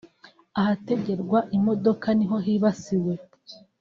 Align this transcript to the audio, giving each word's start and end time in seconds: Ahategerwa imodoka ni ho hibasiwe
Ahategerwa 0.59 1.39
imodoka 1.57 2.07
ni 2.17 2.25
ho 2.29 2.37
hibasiwe 2.45 3.13